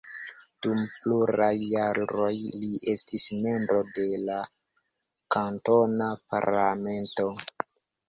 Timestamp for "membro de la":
3.45-4.41